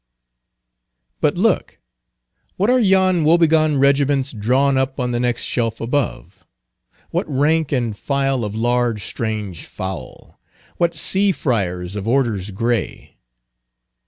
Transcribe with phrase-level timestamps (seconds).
[1.19, 1.77] But look,
[2.57, 6.43] what are yon wobegone regiments drawn up on the next shelf above?
[7.11, 10.41] what rank and file of large strange fowl?
[10.77, 13.15] what sea Friars of Orders Gray?